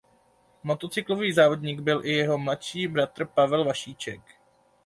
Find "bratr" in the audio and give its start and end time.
2.87-3.25